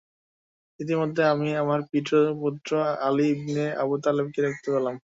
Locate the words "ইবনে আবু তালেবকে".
3.35-4.39